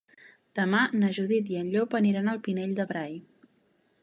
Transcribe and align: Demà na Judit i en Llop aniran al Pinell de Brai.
Demà 0.59 0.79
na 1.01 1.11
Judit 1.19 1.53
i 1.53 1.59
en 1.61 1.69
Llop 1.75 1.95
aniran 2.01 2.33
al 2.33 2.43
Pinell 2.49 2.75
de 2.81 2.89
Brai. 2.95 3.15